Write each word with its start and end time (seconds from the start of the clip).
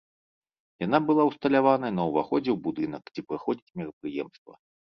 Яна 0.85 0.99
была 1.09 1.23
ўсталяваная 1.27 1.93
на 1.99 2.03
ўваходзе 2.09 2.51
ў 2.55 2.57
будынак, 2.65 3.03
дзе 3.15 3.21
праходзіць 3.29 3.75
мерапрыемства. 3.85 4.53